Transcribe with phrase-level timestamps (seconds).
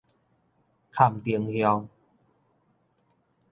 [0.95, 1.87] 崁頂鄉